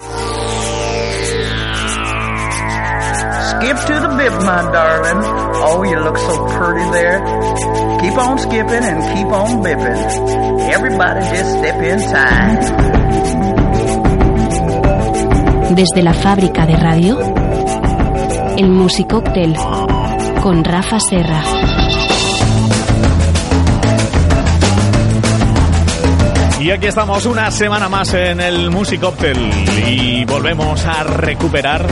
[0.00, 0.08] Skip
[3.86, 5.20] to the bip, my darling.
[5.62, 7.20] Oh, you look so pretty there.
[8.00, 9.98] Keep on skipping and keep on bipping.
[10.72, 12.60] Everybody just step inside.
[15.74, 17.20] Desde la fábrica de radio,
[18.56, 19.54] el Musicóctel
[20.42, 21.42] con Rafa Serra.
[26.60, 29.50] Y aquí estamos una semana más en el Musicóctel
[29.88, 31.86] y volvemos a recuperar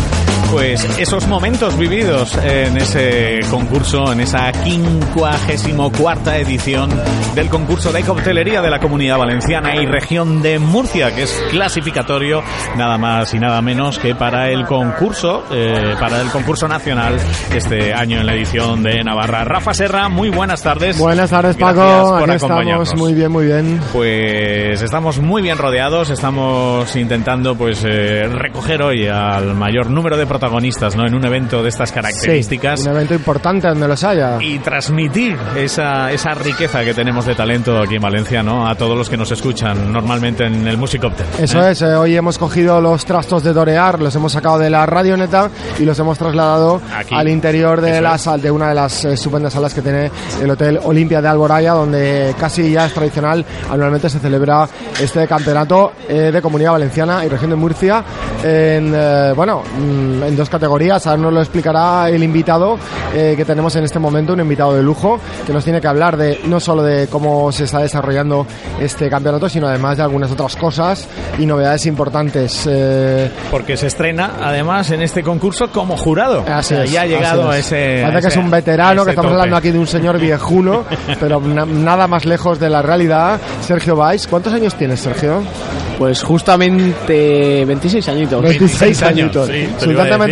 [0.51, 6.90] pues esos momentos vividos en ese concurso, en esa quincuagésimo cuarta edición
[7.35, 12.43] del concurso de coctelería de la Comunidad Valenciana y región de Murcia, que es clasificatorio
[12.77, 17.18] nada más y nada menos que para el concurso, eh, para el concurso nacional
[17.55, 19.45] este año en la edición de Navarra.
[19.45, 20.99] Rafa Serra, muy buenas tardes.
[20.99, 21.80] Buenas tardes, Paco.
[21.80, 22.88] Gracias por Aquí acompañarnos.
[22.88, 23.80] estamos muy bien, muy bien.
[23.93, 30.27] Pues estamos muy bien rodeados, estamos intentando pues eh, recoger hoy al mayor número de
[30.38, 31.06] protagonistas ¿no?
[31.06, 32.80] en un evento de estas características.
[32.80, 34.38] Sí, un evento importante donde los haya.
[34.40, 38.68] Y transmitir esa, esa riqueza que tenemos de talento aquí en Valencia, ¿no?
[38.68, 41.26] A todos los que nos escuchan normalmente en el Musicopter.
[41.40, 44.86] Eso es, eh, hoy hemos cogido los trastos de Dorear, los hemos sacado de la
[44.86, 47.14] radioneta y los hemos trasladado Aquí.
[47.14, 50.50] al interior de, la sal- de una de las eh, estupendas salas que tiene el
[50.50, 54.68] Hotel Olimpia de Alboraya, donde casi ya es tradicional, anualmente se celebra
[55.00, 58.04] este campeonato eh, de Comunidad Valenciana y Región de Murcia
[58.44, 61.07] en, eh, bueno, mm, en dos categorías.
[61.07, 62.79] Ahora nos lo explicará el invitado
[63.15, 66.16] eh, que tenemos en este momento, un invitado de lujo, que nos tiene que hablar
[66.16, 68.47] de no solo de cómo se está desarrollando
[68.81, 71.06] este campeonato, sino además de algunas otras cosas
[71.39, 72.66] y novedades importantes.
[72.71, 76.45] Eh, Porque se estrena además en este concurso como jurado.
[76.49, 77.66] Así O sea, es, ya ha llegado así a es.
[77.66, 78.03] ese.
[78.03, 79.41] Parece a que es un veterano, a que estamos tope.
[79.41, 80.84] hablando aquí de un señor viejuno,
[81.21, 83.41] pero na- nada más lejos de la realidad.
[83.62, 85.43] Sergio Valls, ¿cuántos años tienes, Sergio?
[85.99, 88.43] Pues justamente 26 añitos.
[88.43, 89.47] 26 años, añitos.
[89.49, 89.69] sí,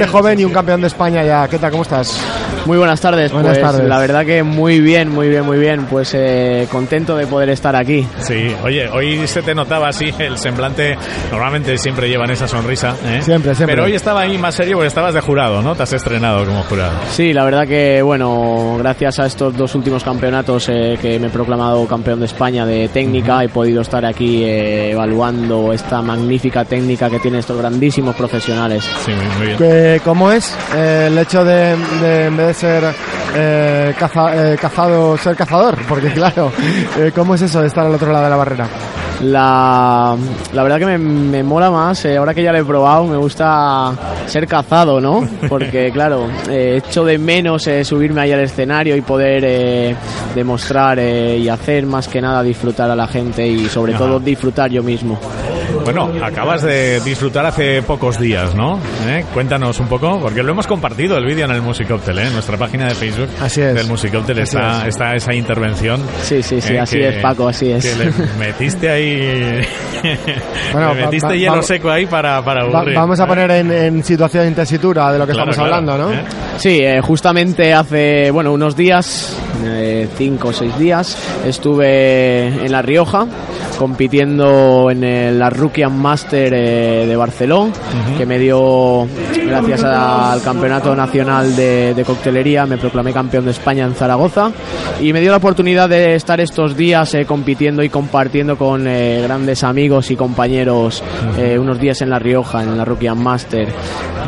[0.07, 1.49] joven y un campeón de España ya.
[1.49, 1.71] ¿Qué tal?
[1.71, 2.21] ¿Cómo estás?
[2.67, 3.33] Muy buenas tardes.
[3.33, 3.89] Buenas pues tardes.
[3.89, 5.87] la verdad que muy bien, muy bien, muy bien.
[5.87, 8.07] Pues eh, contento de poder estar aquí.
[8.21, 10.97] Sí, oye, hoy se te notaba así el semblante.
[11.31, 13.21] Normalmente siempre llevan esa sonrisa, ¿eh?
[13.23, 13.75] Siempre, siempre.
[13.77, 15.75] Pero hoy estaba ahí más serio porque estabas de jurado, ¿no?
[15.75, 16.93] Te has estrenado como jurado.
[17.13, 21.31] Sí, la verdad que, bueno, gracias a estos dos últimos campeonatos eh, que me he
[21.31, 27.09] proclamado campeón de España de técnica, he podido estar aquí eh, evaluando esta magnífica técnica
[27.11, 28.85] que tienen estos grandísimos profesionales.
[29.05, 29.59] Sí, muy, muy bien.
[29.59, 32.85] ¿Qué- ¿Cómo es eh, el hecho de, de, en vez de ser
[33.35, 35.77] eh, caza- eh, cazado, ser cazador?
[35.89, 36.51] Porque claro,
[36.99, 38.69] eh, ¿cómo es eso de estar al otro lado de la barrera?
[39.23, 40.15] La,
[40.53, 43.17] la verdad que me, me mola más, eh, ahora que ya lo he probado, me
[43.17, 43.93] gusta
[44.27, 45.27] ser cazado, ¿no?
[45.49, 49.97] Porque claro, eh, echo de menos eh, subirme ahí al escenario y poder eh,
[50.35, 54.05] demostrar eh, y hacer más que nada disfrutar a la gente y sobre Ajá.
[54.05, 55.19] todo disfrutar yo mismo.
[55.93, 58.79] Bueno, acabas de disfrutar hace pocos días, ¿no?
[59.09, 59.25] ¿Eh?
[59.33, 62.27] Cuéntanos un poco, porque lo hemos compartido el vídeo en el Musicóctel, ¿eh?
[62.27, 63.75] En nuestra página de Facebook Así es.
[63.75, 64.89] del Musicóptel Así está, es.
[64.89, 66.01] está esa intervención.
[66.23, 66.81] Sí, sí, sí, ¿eh?
[66.81, 67.85] así que- es Paco, así es.
[67.87, 69.61] Que le metiste ahí...
[70.73, 72.95] Bueno, le metiste va- va- hielo seco ahí para, para aburrir.
[72.95, 73.27] vamos a ¿eh?
[73.27, 76.21] poner en, en situación de tesitura de lo que Claro, estamos claro, hablando, ¿no?
[76.21, 76.25] ¿eh?
[76.59, 79.37] Sí, eh, justamente hace, bueno, unos días,
[79.69, 81.17] eh, cinco o seis días,
[81.47, 83.27] estuve en La Rioja
[83.79, 87.73] compitiendo en el, la Rookie Master eh, de Barcelona,
[88.17, 89.07] que me dio,
[89.47, 94.51] gracias a- al Campeonato Nacional de, de Coctelería, me proclamé campeón de España en Zaragoza
[95.01, 99.21] y me dio la oportunidad de estar estos días eh, compitiendo y compartiendo con eh,
[99.23, 101.03] grandes amigos y compañeros
[101.39, 103.69] eh, unos días en La Rioja, en la Rookie Master.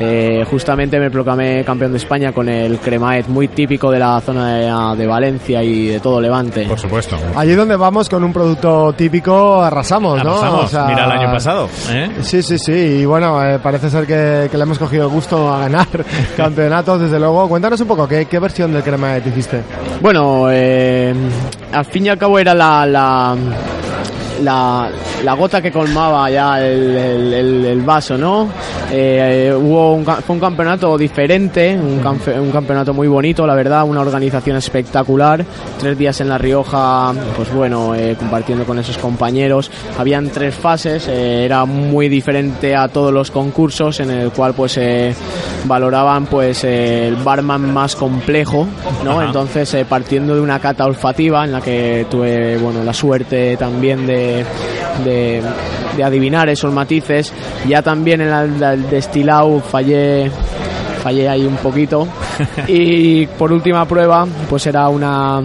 [0.00, 4.54] Eh, justamente me proclamé campeón de España con el cremaet, muy típico de la zona
[4.54, 6.64] de, de Valencia y de todo Levante.
[6.66, 7.16] Por supuesto.
[7.36, 10.38] Allí donde vamos con un producto típico arrasamos, ¿no?
[10.38, 10.64] Arrasamos.
[10.64, 12.10] O sea, Mira el año pasado, ¿eh?
[12.22, 12.72] Sí, sí, sí.
[12.72, 15.86] Y bueno, eh, parece ser que, que le hemos cogido gusto a ganar
[16.36, 17.48] campeonatos, desde luego.
[17.48, 19.62] Cuéntanos un poco, ¿qué, qué versión del crema te hiciste?
[20.00, 21.14] Bueno, eh,
[21.72, 23.36] al fin y al cabo era la, la,
[24.42, 24.90] la,
[25.24, 28.48] la gota que colmaba ya el, el- el- el vaso, ¿no?
[28.90, 33.84] Eh, hubo un, fue un campeonato diferente, un, campe- un campeonato muy bonito, la verdad,
[33.84, 35.44] una organización espectacular.
[35.78, 39.70] Tres días en La Rioja, pues bueno, eh, compartiendo con esos compañeros.
[39.98, 44.78] Habían tres fases, eh, era muy diferente a todos los concursos, en el cual pues
[45.64, 48.66] valoraban pues el barman más complejo,
[49.04, 49.22] ¿no?
[49.22, 54.27] Entonces, partiendo de una cata olfativa en la que tuve, bueno, la suerte también de,
[55.04, 55.42] de,
[55.96, 57.32] de adivinar esos matices,
[57.68, 58.30] ya también en
[58.60, 60.30] la- el destilado fallé
[61.02, 62.06] fallé ahí un poquito.
[62.68, 65.40] Y por última prueba pues era una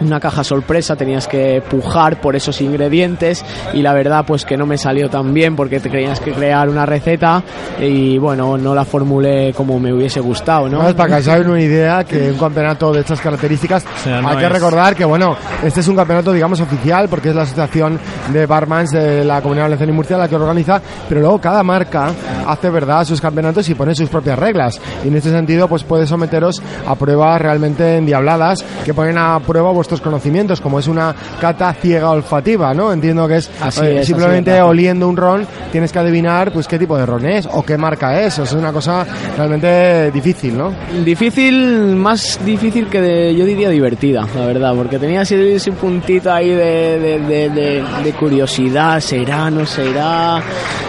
[0.00, 3.44] una caja sorpresa, tenías que pujar por esos ingredientes
[3.74, 6.68] y la verdad pues que no me salió tan bien porque te tenías que crear
[6.68, 7.42] una receta
[7.80, 10.78] y bueno, no la formulé como me hubiese gustado, ¿no?
[10.78, 14.28] Vamos, para que os hagáis una idea que un campeonato de estas características, sea, no
[14.30, 17.42] hay que es- recordar que bueno, este es un campeonato digamos oficial porque es la
[17.42, 17.98] asociación
[18.32, 22.10] de barmans de la Comunidad Valenciana y Murcia la que organiza, pero luego cada marca
[22.46, 26.06] hace verdad sus campeonatos y pone sus propias reglas y en este sentido pues puede
[26.06, 31.72] someteros a pruebas realmente endiabladas que ponen a prueba vuestros conocimientos como es una cata
[31.74, 32.92] ciega olfativa, ¿no?
[32.92, 33.48] Entiendo que es,
[33.82, 37.26] eh, es, simplemente es, oliendo un ron tienes que adivinar pues qué tipo de ron
[37.26, 39.04] es o qué marca es, o sea, es una cosa
[39.36, 40.72] realmente difícil, ¿no?
[41.04, 46.32] Difícil, más difícil que de, yo diría divertida, la verdad, porque tenía ese, ese puntito
[46.32, 50.40] ahí de, de, de- curiosidad, será, no será,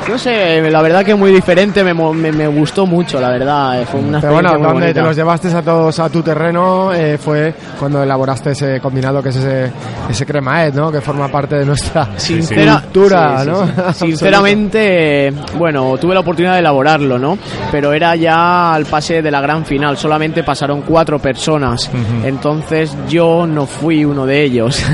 [0.09, 3.85] no sé, la verdad que muy diferente, me, me, me gustó mucho, la verdad, eh,
[3.85, 7.53] fue una Pero bueno, donde te los llevaste a todos a tu terreno eh, fue
[7.79, 9.71] cuando elaboraste ese combinado que es ese,
[10.09, 10.91] ese cremaet, ¿no?
[10.91, 13.93] Que forma parte de nuestra Sincera- cultura, ¿no?
[13.93, 17.37] Sinceramente, bueno, tuve la oportunidad de elaborarlo, ¿no?
[17.71, 21.89] Pero era ya al pase de la gran final, solamente pasaron cuatro personas,
[22.25, 24.83] entonces yo no fui uno de ellos.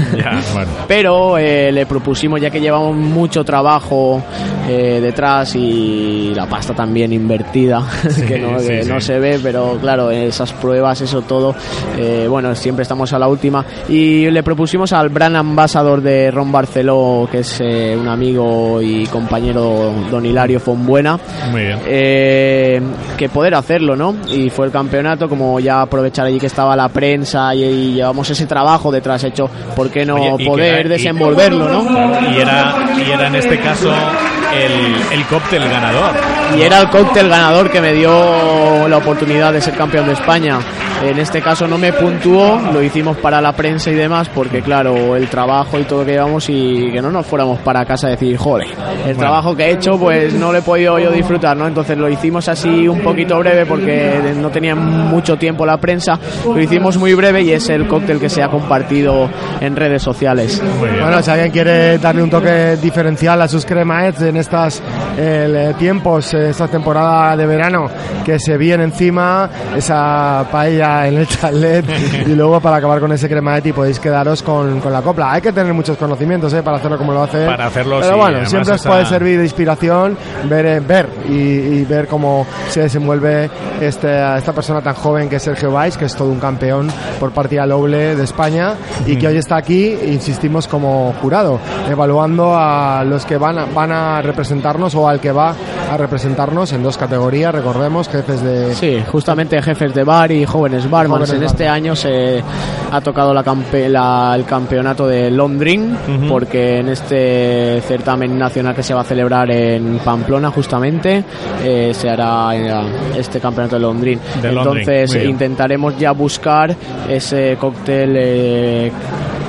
[0.54, 0.72] Bueno.
[0.88, 4.22] Pero eh, le propusimos, ya que llevamos mucho trabajo
[4.68, 7.84] eh, detrás y la pasta también invertida,
[8.28, 8.90] que, no, sí, que sí.
[8.90, 11.56] no se ve, pero claro, esas pruebas, eso todo,
[11.98, 13.64] eh, bueno, siempre estamos a la última.
[13.90, 19.06] Y le propusimos al brand ambassador de Ron Barceló, que es eh, un amigo y
[19.06, 21.18] compañero don Hilario Fonbuena,
[21.52, 21.80] Muy bien.
[21.86, 22.82] eh,
[23.18, 24.14] que poder hacerlo, ¿no?
[24.30, 28.30] Y fue el campeonato, como ya aprovechar allí que estaba la prensa y, y llevamos
[28.30, 31.88] ese trabajo detrás hecho, ¿por qué no Oye, poder era- y- desenvolverlo, no?
[31.88, 32.76] Claro, y era,
[33.08, 36.12] y era en este caso el, el cóctel ganador.
[36.58, 40.60] Y era el cóctel ganador que me dio la oportunidad de ser campeón de España.
[41.04, 45.16] En este caso no me puntuó, lo hicimos para la prensa y demás, porque claro,
[45.16, 48.10] el trabajo y todo lo que llevamos y que no nos fuéramos para casa a
[48.12, 48.68] decir, joder,
[49.06, 51.68] el trabajo que he hecho pues no lo he podido yo disfrutar, ¿no?
[51.68, 56.60] Entonces lo hicimos así un poquito breve porque no tenía mucho tiempo la prensa, lo
[56.60, 59.30] hicimos muy breve y es el cóctel que se ha compartido
[59.62, 60.62] en redes sociales.
[60.80, 64.82] Bueno, si alguien quiere darle un toque diferencial a sus cremaets en estas
[65.18, 67.86] eh, tiempos, eh, esta temporada de verano
[68.26, 71.86] que se viene encima, esa paella en el chalet
[72.26, 75.32] y luego para acabar con ese cremaet y podéis quedaros con, con la copla.
[75.32, 77.46] Hay que tener muchos conocimientos eh, para hacerlo como lo hace.
[77.46, 81.34] Para hacerlo, Pero sí, bueno, siempre os puede servir de inspiración ver, eh, ver y,
[81.34, 83.50] y ver cómo se desenvuelve
[83.82, 86.88] este, esta persona tan joven que es Sergio Valls, que es todo un campeón
[87.20, 88.76] por partida doble de España
[89.06, 93.92] y que hoy está aquí, insistimos, como jurado, evaluando a los que van a, van
[93.92, 95.54] a representarnos o al que va
[95.90, 98.74] a representarnos en dos categorías, recordemos, jefes de...
[98.76, 100.86] Sí, justamente jefes de bar y jóvenes.
[100.90, 101.76] Jóvenes en este barman.
[101.76, 102.44] año se
[102.92, 105.96] ha tocado la campe- la- el campeonato de Londrin,
[106.28, 111.24] porque en este certamen nacional que se va a celebrar en Pamplona justamente
[111.64, 114.20] eh, se hará eh, este campeonato de Londrin.
[114.42, 116.76] De Entonces intentaremos ya buscar
[117.10, 118.92] ese cóctel eh,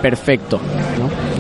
[0.00, 0.60] perfecto.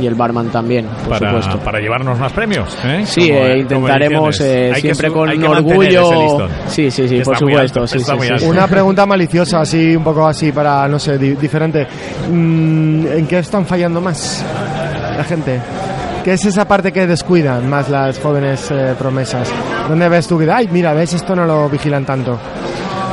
[0.00, 1.58] Y el barman también, por para, supuesto.
[1.64, 2.76] para llevarnos más premios.
[2.84, 3.02] ¿eh?
[3.04, 6.48] Sí, Como- eh, como intentaremos eh, siempre con hay que mantener orgullo.
[6.68, 7.80] Sí, sí, sí, Está por muy supuesto.
[7.80, 8.44] alto, sí, está sí, muy sí, alto.
[8.44, 8.50] sí.
[8.50, 11.86] Una pregunta maliciosa, así un poco así para, no sé, di- diferente.
[12.30, 14.44] Mm, ¿En qué están fallando más
[15.16, 15.60] la gente?
[16.24, 19.48] ¿Qué es esa parte que descuidan más las jóvenes eh, promesas?
[19.88, 22.38] ¿Dónde ves tú que, ay, mira, ves, esto no lo vigilan tanto?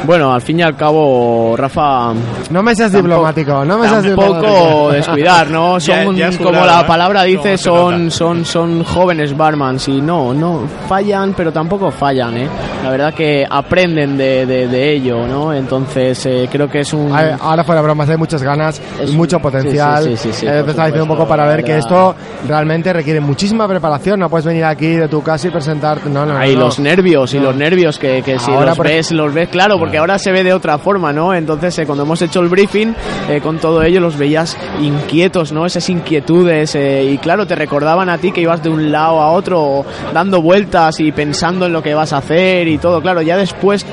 [0.05, 2.13] Bueno, al fin y al cabo, Rafa,
[2.51, 4.91] No me seas Tampoco- diplomático, no me seas tampoco diplomático.
[4.91, 5.79] descuidar, ¿no?
[5.79, 6.85] Son, ya como jurado, la ¿eh?
[6.85, 11.89] palabra dice, ¿Cómo se son, son, son jóvenes barmans y no, no, fallan, pero tampoco
[11.91, 12.47] fallan, ¿eh?
[12.83, 15.53] la verdad que aprenden de, de, de ello, ¿no?
[15.53, 17.12] Entonces eh, creo que es un...
[17.41, 20.03] Ahora fuera bromas, hay muchas ganas Es y mucho potencial.
[20.03, 22.13] sí, sí, sí, Eh, te estaba diciendo un poco para ver que esto
[22.47, 24.19] realmente requiere muchísima preparación.
[24.19, 26.09] No puedes venir aquí de tu casa y presentarte.
[26.09, 26.62] No, no, Hay no.
[26.62, 29.95] los nervios y los nervios que, que si Ahora, los ves, los ves claro, porque
[29.98, 31.34] ahora se ve de otra forma, ¿no?
[31.34, 32.94] Entonces, eh, cuando hemos hecho el briefing
[33.30, 35.66] eh, con todo ello, los veías inquietos, ¿no?
[35.66, 39.32] Esas inquietudes, eh, y claro, te recordaban a ti que ibas de un lado a
[39.32, 43.02] otro, dando vueltas y pensando en lo que vas a hacer y todo.
[43.02, 43.86] Claro, ya después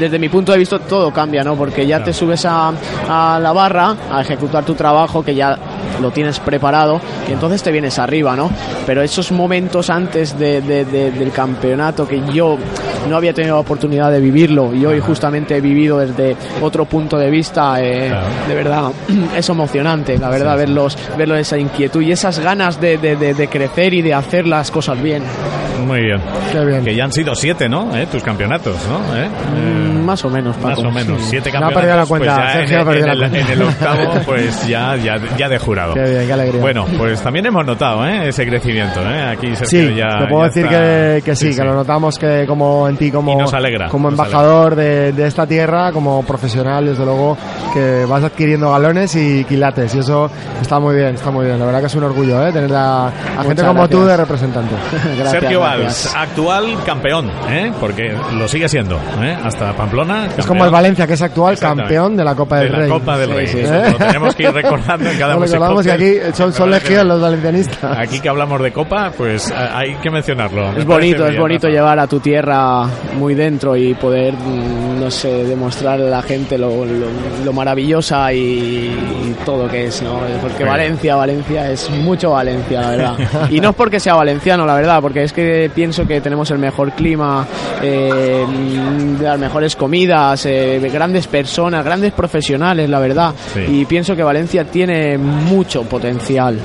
[0.00, 1.54] desde mi punto de vista todo cambia, ¿no?
[1.56, 2.72] Porque ya te subes a,
[3.08, 5.56] a la barra a ejecutar tu trabajo que ya
[6.00, 8.50] lo tienes preparado y entonces te vienes arriba, ¿no?
[8.86, 12.56] Pero esos momentos antes de- de- de- del campeonato que yo
[13.08, 17.16] no había tenido la oportunidad de vivirlo y hoy justamente he vivido desde otro punto
[17.18, 18.26] de vista, eh, Claro.
[18.48, 18.84] de verdad
[19.36, 24.02] es emocionante, la verdad, verlos, verlos esa inquietud y esas ganas de- de crecer y
[24.02, 25.22] de hacer las cosas bien.
[25.86, 26.20] Muy bien.
[26.52, 26.84] Qué bien.
[26.84, 27.94] Que ya han sido siete, ¿no?
[27.96, 28.06] ¿Eh?
[28.10, 29.16] Tus campeonatos, ¿no?
[29.16, 29.24] ¿Eh?
[29.24, 29.28] Eh,
[30.00, 30.68] Mm, Más o menos, Paco.
[30.68, 31.74] Más o menos, siete No ha campeonatos.
[31.82, 33.38] perdido la cuenta, pues ya Sergio en, ha perdido en la cuenta.
[33.52, 35.94] en el octavo, pues ya, ya, ya de jurado.
[35.94, 36.60] Qué bien, qué alegría.
[36.60, 38.28] Bueno, pues también hemos notado ¿eh?
[38.28, 39.00] ese crecimiento.
[39.02, 39.22] ¿eh?
[39.32, 40.18] Aquí Sergio Sí, ya.
[40.20, 43.10] te puedo ya decir está- que, que sí, que lo notamos que como en ti
[43.10, 47.36] como, nos alegra, como nos embajador de, de esta tierra, como profesional, desde luego,
[47.74, 51.58] que vas adquiriendo galones y quilates y eso está muy bien, está muy bien.
[51.58, 52.52] La verdad que es un orgullo ¿eh?
[52.52, 54.06] tener a, a gente como tú gracias.
[54.08, 54.74] de representante.
[55.18, 56.14] Gracias, Sergio gracias.
[56.16, 57.72] actual campeón, ¿eh?
[57.80, 59.36] porque lo sigue siendo, ¿eh?
[59.44, 60.28] hasta Pamplona.
[60.36, 62.88] Es como el Valencia, que es actual campeón de la Copa de del la Rey.
[62.88, 63.46] Copa del Sí, Rey.
[63.46, 63.58] sí.
[63.60, 63.90] Eso ¿Eh?
[63.92, 67.20] Lo tenemos que ir recordando en cada No recordamos que aquí son, son legión los
[67.20, 67.98] valencianistas.
[67.98, 70.72] Aquí que hablamos de Copa, pues hay que mencionarlo.
[70.72, 71.74] Me Es bonito, es bonito Rafa.
[71.76, 72.84] llevar a tu tierra
[73.16, 78.38] muy dentro y poder, no sé, demostrar a la gente lo, lo- lo maravillosa y,
[78.38, 80.20] y todo que es, ¿no?
[80.42, 80.64] Porque.
[80.64, 83.16] Valencia, Valencia es mucho Valencia, la verdad.
[83.50, 86.58] Y no es porque sea valenciano, la verdad, porque es que pienso que tenemos el
[86.58, 87.46] mejor clima,
[87.82, 88.46] eh,
[89.20, 93.34] las mejores comidas, eh, grandes personas, grandes profesionales, la verdad.
[93.52, 93.60] Sí.
[93.68, 96.58] Y pienso que Valencia tiene mucho potencial,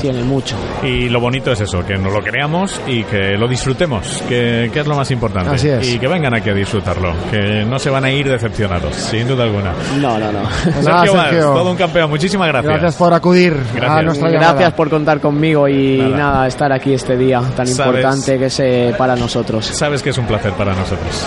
[0.00, 0.56] tiene mucho.
[0.82, 4.80] Y lo bonito es eso, que nos lo creamos y que lo disfrutemos, que, que
[4.80, 5.50] es lo más importante.
[5.54, 5.94] Así es.
[5.94, 9.44] Y que vengan aquí a disfrutarlo, que no se van a ir decepcionados, sin duda
[9.44, 9.72] alguna.
[10.00, 10.40] No, no, no.
[10.74, 11.52] Pues nada, Sergio Valls, Sergio.
[11.54, 12.72] todo un campeón, muchísimas gracias.
[12.72, 13.90] Gracias por acudir Gracias.
[13.90, 14.52] a nuestra llamada.
[14.52, 16.16] Gracias por contar conmigo y Nada.
[16.16, 16.46] nada.
[16.48, 19.66] estar aquí este día tan Sabes- importante que es para nosotros.
[19.66, 21.24] Sabes que es un placer para nosotros.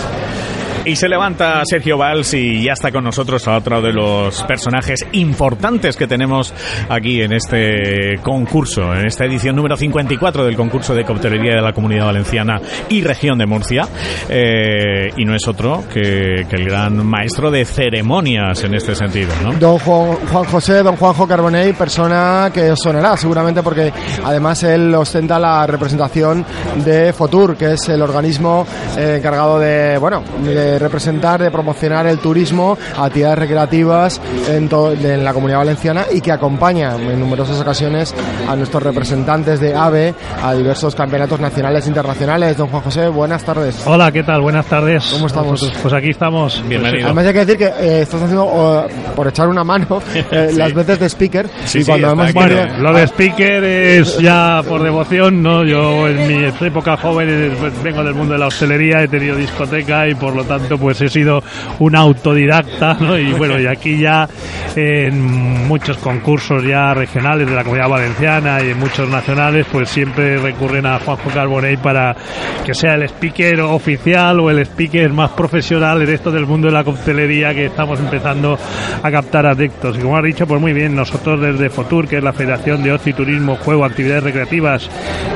[0.88, 5.06] Y se levanta Sergio Valls y ya está con nosotros a otro de los personajes
[5.12, 6.54] importantes que tenemos
[6.88, 11.74] aquí en este concurso, en esta edición número 54 del concurso de coctelería de la
[11.74, 13.86] Comunidad Valenciana y Región de Murcia.
[14.30, 19.34] Eh, y no es otro que, que el gran maestro de ceremonias en este sentido,
[19.42, 19.52] ¿no?
[19.58, 23.92] Don Juan, Juan José, don Juanjo Carbonell, persona que sonará seguramente porque
[24.24, 26.46] además él ostenta la representación
[26.82, 28.66] de Fotur, que es el organismo
[28.96, 34.68] eh, encargado de, bueno, de representar, de promocionar el turismo, actividades recreativas en,
[35.04, 38.14] en la comunidad valenciana y que acompaña en numerosas ocasiones
[38.48, 42.56] a nuestros representantes de AVE a diversos campeonatos nacionales e internacionales.
[42.56, 43.82] Don Juan José, buenas tardes.
[43.86, 44.40] Hola, ¿qué tal?
[44.40, 45.04] Buenas tardes.
[45.12, 45.52] ¿Cómo estamos?
[45.52, 46.62] Nosotros, Pues aquí estamos.
[46.68, 47.06] Bienvenido.
[47.06, 50.56] Además hay que decir que eh, estás haciendo, por echar una mano, eh, Sí.
[50.56, 52.32] las veces de speaker Sí, y sí, cuando hemos.
[52.34, 55.64] Bueno, lo de speaker es ya por devoción, ¿no?
[55.64, 59.36] Yo en mi época joven eh, pues, vengo del mundo de la hostelería, he tenido
[59.36, 61.42] discoteca y por lo tanto pues he sido
[61.78, 63.16] un autodidacta, ¿no?
[63.16, 64.28] Y bueno, y aquí ya
[64.76, 70.38] en muchos concursos ya regionales de la Comunidad Valenciana y en muchos nacionales pues siempre
[70.38, 72.14] recurren a Juanjo Carbonell para
[72.64, 76.74] que sea el speaker oficial o el speaker más profesional en esto del mundo de
[76.74, 78.58] la coctelería que estamos empezando
[79.02, 79.96] a captar adeptos.
[79.96, 82.92] Y como has dicho, pues muy bien, nosotros desde FOTUR, que es la Federación de
[82.92, 84.88] Ocio y Turismo, Juego, Actividades Recreativas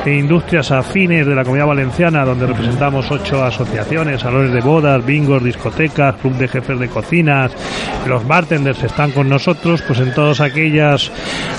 [0.05, 5.43] e Industrias Afines de la Comunidad Valenciana, donde representamos ocho asociaciones, salones de bodas, bingos,
[5.43, 7.51] discotecas, club de jefes de cocinas,
[8.07, 11.11] los bartenders están con nosotros, pues en todos aquellas,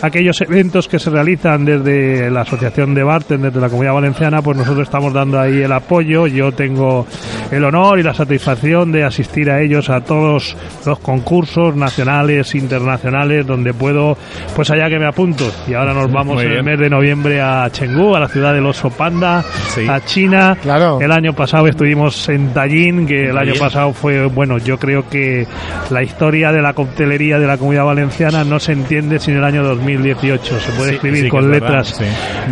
[0.03, 4.57] aquellos eventos que se realizan desde la Asociación de Bartenders de la Comunidad Valenciana, pues
[4.59, 6.27] nosotros estamos dando ahí el apoyo.
[6.27, 7.07] Yo tengo
[7.53, 13.47] el honor y la satisfacción de asistir a ellos a todos los concursos nacionales, internacionales,
[13.47, 14.19] donde puedo,
[14.57, 15.45] pues allá que me apunto.
[15.69, 18.67] Y ahora nos vamos en el mes de noviembre a Chengdu, a la ciudad del
[18.67, 19.87] oso panda, Sí.
[19.89, 20.57] a China.
[20.61, 20.99] Claro.
[21.01, 23.65] El año pasado estuvimos en Tallinn, que el año Bien.
[23.65, 25.47] pasado fue, bueno, yo creo que
[25.91, 29.63] la historia de la coctelería de la comunidad valenciana no se entiende sin el año
[29.63, 30.61] 2018.
[30.61, 32.05] Se puede Sí, escribir sí con es verdad, letras, sí.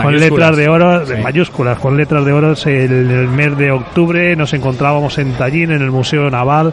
[0.02, 2.54] con letras de oro, mayúsculas, con letras de oro.
[2.64, 6.72] En el mes de octubre nos encontrábamos en Tallín, en el Museo Naval.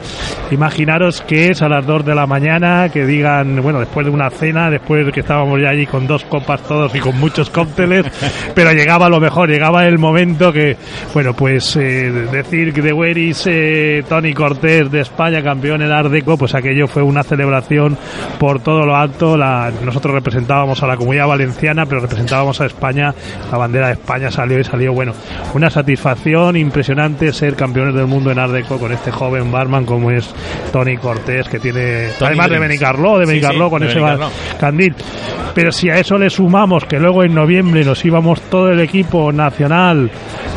[0.52, 4.30] Imaginaros que es a las 2 de la mañana, que digan, bueno, después de una
[4.30, 8.06] cena, después de que estábamos ya allí con dos copas todos y con muchos cócteles,
[8.56, 10.76] pero llegaba lo mejor, llegaba el momento que,
[11.14, 16.36] bueno, pues eh, decir que de Weris, eh, Tony Cortés de España, campeón en Ardeco,
[16.36, 17.96] pues aquello fue una celebración
[18.40, 19.38] por todo lo alto.
[19.38, 23.14] La, nosotros representábamos a la comunidad valenciana, pero representábamos a España.
[23.52, 25.14] La bandera de España salió y salió, bueno,
[25.54, 30.34] una satisfacción impresionante ser campeones del mundo en Ardeco con este joven barman como es
[30.74, 32.60] Tony Cortés, que tiene, Tony además de.
[32.60, 34.32] Benicarló, de Sí, Benicarló, sí, con de ese Benicarló.
[34.60, 34.96] candil.
[35.54, 39.32] Pero si a eso le sumamos que luego en noviembre nos íbamos todo el equipo
[39.32, 40.10] nacional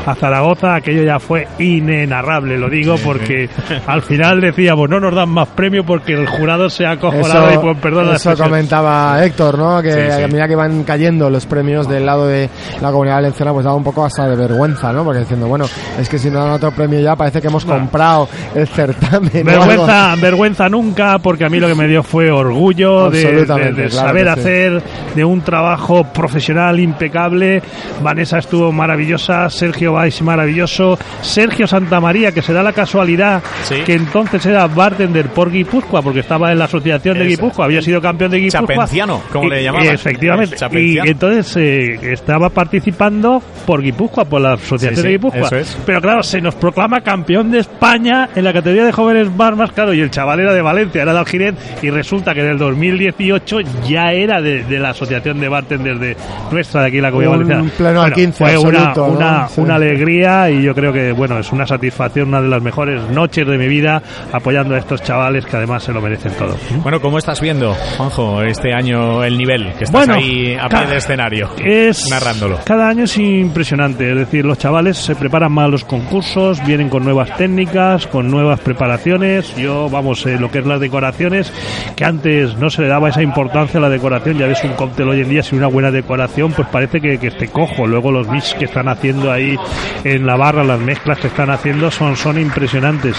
[0.06, 3.41] a Zaragoza, aquello ya fue inenarrable, lo digo porque
[3.86, 7.58] al final decíamos no nos dan más premio porque el jurado se ha acojonado y
[7.58, 9.82] pues perdón eso comentaba Héctor, ¿no?
[9.82, 10.22] Que Sí, sí.
[10.22, 12.48] a medida que van cayendo los premios del lado de
[12.80, 15.04] la comunidad valenciana, pues daba un poco hasta de vergüenza, ¿no?
[15.04, 15.66] Porque diciendo, bueno,
[15.98, 19.44] es que si no dan otro premio ya parece que hemos comprado el certamen.
[19.44, 24.24] Vergüenza, vergüenza nunca, porque a mí lo que me dio fue orgullo de, claro saber
[24.24, 24.40] sí.
[24.40, 24.82] hacer,
[25.14, 27.62] de un trabajo profesional impecable.
[28.02, 33.31] Vanessa estuvo maravillosa, Sergio Valls maravilloso, Sergio Santamaría, que se da la casualidad
[33.64, 33.76] Sí.
[33.84, 37.26] que entonces era bartender por Guipúzcoa, porque estaba en la asociación de.
[37.26, 38.66] Guipúzcoa, había sido campeón de Guipúzcoa.
[38.66, 39.86] Chapenciano, como le llamaban.
[39.86, 40.56] y efectivamente.
[40.74, 45.58] Y entonces eh, estaba participando por Guipúzcoa, por la asociación Sí, sí, de Guipúzcoa.
[45.58, 45.78] es.
[45.86, 49.94] Pero claro, se nos proclama campeón de España en la categoría de jóvenes barmas, claro,
[49.94, 53.58] y el chaval era de Valencia, era de Algiret, y resulta que en el 2018
[53.88, 56.16] ya era de, de la asociación de bartenders de
[56.50, 57.72] nuestra de aquí, la Comunidad Un Valenciana.
[57.76, 59.04] pleno al 15 fue una, ¿no?
[59.06, 59.60] una, Sí.
[59.60, 63.46] una alegría y yo creo que, bueno, es una satisfacción, una de las mejores noches
[63.46, 64.02] de mi vida
[64.32, 66.56] apoyando a estos chavales que además se lo merecen todo.
[66.82, 69.72] Bueno, ¿cómo estás viendo, Juanjo, este año el nivel?
[69.78, 72.58] Que estás Bueno, ahí a pie de escenario, es narrándolo.
[72.64, 77.04] cada año es impresionante es decir los chavales se preparan más los concursos vienen con
[77.04, 81.52] nuevas técnicas con nuevas preparaciones yo vamos eh, lo que es las decoraciones
[81.94, 85.08] que antes no se le daba esa importancia a la decoración ya ves un cóctel
[85.08, 88.28] hoy en día sin una buena decoración pues parece que, que esté cojo luego los
[88.28, 89.56] mix que están haciendo ahí
[90.04, 93.11] en la barra las mezclas que están haciendo son son impresionantes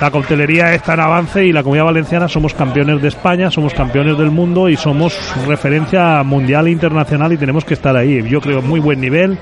[0.00, 4.18] la coctelería está en avance y la comunidad valenciana somos campeones de España somos campeones
[4.18, 8.22] del mundo y somos referencia mundial e internacional y tenemos que estar ahí.
[8.28, 9.38] Yo creo muy buen nivel.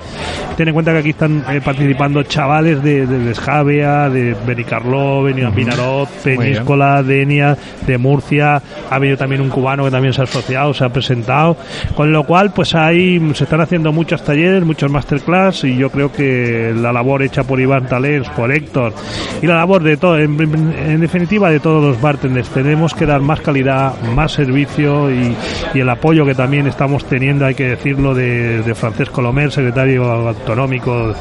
[0.57, 5.23] Ten en cuenta que aquí están eh, participando chavales de, de, de Escabia, de Benicarló,
[5.25, 7.57] Beni- Vinarot, Peñíscola, Denia,
[7.87, 8.61] de Murcia.
[8.91, 11.57] Ha venido también un cubano que también se ha asociado, se ha presentado.
[11.97, 16.13] Con lo cual, pues ahí se están haciendo muchos talleres, muchos masterclass y yo creo
[16.13, 18.93] que la labor hecha por Iván Talens, por Héctor
[19.41, 23.21] y la labor de todo, en, en definitiva de todos los bartenders, tenemos que dar
[23.21, 25.35] más calidad, más servicio y,
[25.75, 30.11] y el apoyo que también estamos teniendo, hay que decirlo, de, de Francesco Lomer, secretario
[30.11, 31.15] autonómico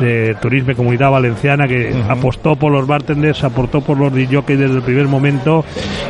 [0.00, 4.76] de Turismo y Comunidad Valenciana, que apostó por los bartenders, apostó por los DJs desde
[4.76, 5.64] el primer momento,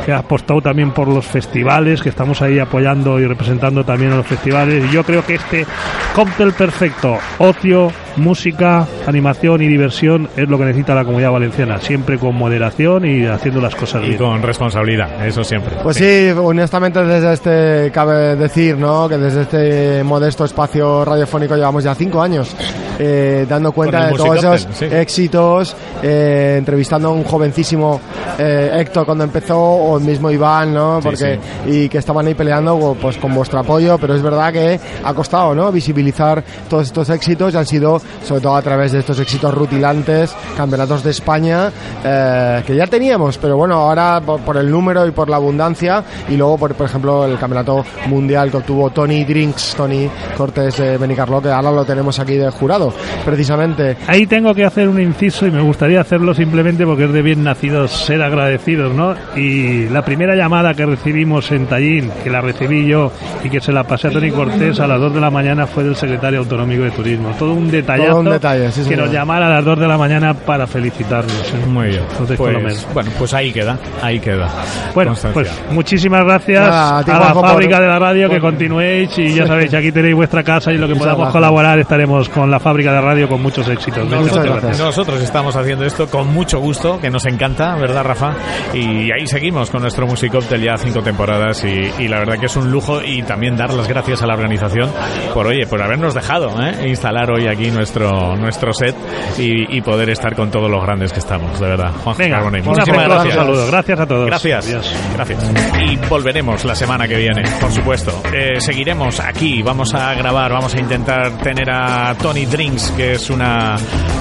[0.05, 4.27] que apostó también por los festivales, que estamos ahí apoyando y representando también a los
[4.27, 4.83] festivales.
[4.89, 5.65] Y yo creo que este
[6.13, 12.17] cóctel perfecto, ocio, música, animación y diversión es lo que necesita la comunidad valenciana, siempre
[12.17, 14.17] con moderación y haciendo las cosas Y bien.
[14.17, 15.75] con responsabilidad, eso siempre.
[15.83, 19.07] Pues sí, honestamente desde este cabe decir, ¿no?
[19.09, 22.55] Que desde este modesto espacio radiofónico llevamos ya cinco años
[22.99, 24.85] eh, dando cuenta de todos esos sí.
[24.85, 27.99] éxitos, eh, entrevistando a un jovencísimo
[28.37, 31.01] eh, Héctor cuando empezó o el mismo Iván, ¿no?
[31.01, 34.79] Sí, Porque y que estaban ahí peleando pues con vuestro apoyo, pero es verdad que
[35.03, 35.71] ha costado, ¿no?
[35.71, 40.35] Visibilizar todos estos éxitos y han sido sobre todo a través de estos éxitos rutilantes,
[40.55, 41.71] campeonatos de España
[42.03, 46.03] eh, que ya teníamos, pero bueno, ahora por, por el número y por la abundancia
[46.29, 50.97] y luego por, por ejemplo el campeonato mundial que obtuvo Tony Drinks, Tony Cortés de
[50.97, 53.97] Benicarlo, que ahora lo tenemos aquí de jurado, precisamente.
[54.07, 57.43] Ahí tengo que hacer un inciso y me gustaría hacerlo simplemente porque es de bien
[57.43, 59.15] nacidos ser agradecidos, ¿no?
[59.35, 63.11] Y la primera llamada que recibimos en Tallín, que la recibí yo
[63.43, 65.83] y que se la pasé a Tony Cortés a las 2 de la mañana fue
[65.83, 67.31] del secretario autonómico de Turismo.
[67.37, 70.33] Todo un detallazo un detalle, sí, que nos llamara a las 2 de la mañana
[70.33, 71.33] para felicitarnos.
[71.53, 71.65] ¿eh?
[71.67, 72.03] Muy bien.
[72.11, 74.47] Entonces, Pues, bueno, pues ahí queda, ahí queda.
[74.93, 75.33] Bueno, Constancia.
[75.33, 78.39] pues muchísimas gracias Nada, a ti, a la Juanjo, por- fábrica de la radio que
[78.39, 81.33] por- continuéis y ya sabéis, aquí tenéis vuestra casa y lo que Muchas podamos gracias.
[81.33, 84.03] colaborar estaremos con la fábrica de radio con muchos éxitos.
[84.05, 84.79] Muchas muchas gracias.
[84.79, 88.33] Nosotros estamos haciendo esto con mucho gusto, que nos encanta, ¿verdad, Rafa?
[88.73, 92.55] Y ahí seguimos con nuestro Musicóctel ya cinco temporadas y, y la verdad que es
[92.55, 94.89] un lujo y también dar las gracias a la organización
[95.33, 96.87] por, oye, por habernos dejado ¿eh?
[96.89, 98.95] instalar hoy aquí nuestro nuestro set
[99.37, 101.91] y, y poder estar con todos los grandes que estamos, de verdad.
[102.03, 103.35] Juan Venga, Carbonell, un muchísimas gracias.
[103.35, 103.67] un saludo.
[103.67, 104.25] Gracias a todos.
[104.27, 104.65] Gracias.
[104.67, 104.95] Adiós.
[105.13, 105.51] Gracias.
[105.81, 108.21] Y volveremos la semana que viene, por supuesto.
[108.33, 113.29] Eh, seguiremos aquí, vamos a grabar, vamos a intentar tener a Tony Drinks, que es
[113.29, 113.75] una,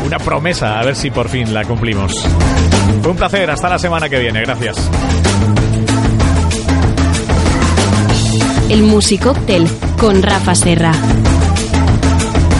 [0.04, 2.12] una promesa, a ver si por fin la cumplimos.
[3.02, 4.90] Fue un placer, hasta la semana que viene, gracias.
[8.68, 10.92] El Musicóctel con Rafa Serra.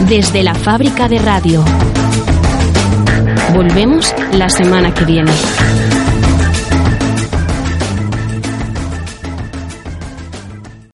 [0.09, 1.65] Desde la fábrica de radio.
[3.55, 5.31] Volvemos la semana que viene.